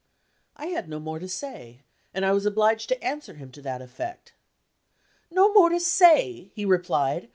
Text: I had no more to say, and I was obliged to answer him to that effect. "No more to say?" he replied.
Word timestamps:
I 0.55 0.65
had 0.65 0.89
no 0.89 0.99
more 0.99 1.19
to 1.19 1.29
say, 1.29 1.83
and 2.11 2.25
I 2.25 2.31
was 2.31 2.47
obliged 2.47 2.89
to 2.89 3.03
answer 3.03 3.35
him 3.35 3.51
to 3.51 3.61
that 3.61 3.83
effect. 3.83 4.33
"No 5.29 5.53
more 5.53 5.69
to 5.69 5.79
say?" 5.79 6.49
he 6.55 6.65
replied. 6.65 7.29